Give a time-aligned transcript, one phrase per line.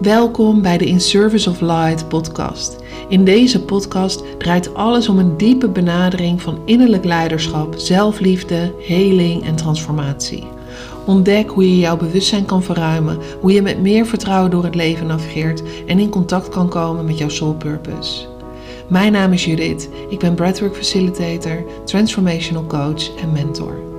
[0.00, 2.76] Welkom bij de In Service of Light podcast.
[3.08, 9.56] In deze podcast draait alles om een diepe benadering van innerlijk leiderschap, zelfliefde, heling en
[9.56, 10.44] transformatie.
[11.06, 15.06] Ontdek hoe je jouw bewustzijn kan verruimen, hoe je met meer vertrouwen door het leven
[15.06, 18.26] navigeert en in contact kan komen met jouw soul purpose.
[18.88, 23.91] Mijn naam is Judith, ik ben breathwork facilitator, transformational coach en mentor.